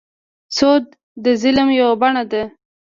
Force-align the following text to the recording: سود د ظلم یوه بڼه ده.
سود 0.55 0.83
د 1.23 1.25
ظلم 1.41 1.67
یوه 1.79 1.93
بڼه 2.01 2.23
ده. 2.31 2.43